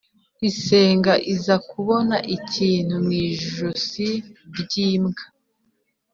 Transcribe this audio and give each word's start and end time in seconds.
isega 0.49 1.13
iza 1.33 1.55
kubona 1.69 2.15
ikintu 2.37 2.93
mu 3.05 3.11
ijosi 3.33 4.07
ry'imbwa, 4.57 5.23